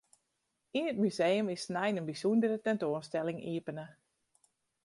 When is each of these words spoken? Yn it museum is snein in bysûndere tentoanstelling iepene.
Yn 0.77 0.87
it 0.91 0.97
museum 1.03 1.45
is 1.55 1.61
snein 1.67 1.95
in 1.99 2.07
bysûndere 2.09 2.57
tentoanstelling 2.65 3.39
iepene. 3.51 3.85